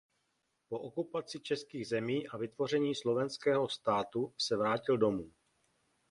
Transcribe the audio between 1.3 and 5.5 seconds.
českých zemí a vytvoření Slovenského státu se vrátil domů.